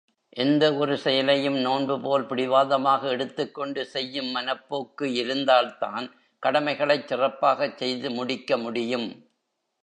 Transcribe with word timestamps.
எந்த 0.35 0.73
ஒரு 0.73 0.97
செயலையும் 0.97 1.57
நோன்புபோல் 1.65 2.25
பிடிவாதமாக 2.25 3.09
எடுத்துக்கொண்டு 3.09 3.85
செய்யும் 3.85 4.35
மனப்போக்கு 4.35 5.13
இருந்தால்தான் 5.13 6.07
கடமைகளைச் 6.43 7.07
சிறப்பாகச் 7.07 7.77
செய்து 7.77 8.09
முடிக்க 8.11 8.57
முடியும். 8.57 9.09